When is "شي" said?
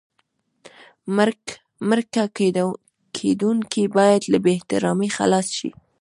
5.57-5.69